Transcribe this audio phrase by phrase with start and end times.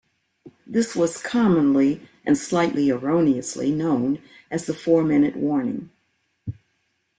[0.65, 4.17] This was commonly, and slightly erroneously, known
[4.49, 5.91] as the Four minute warning.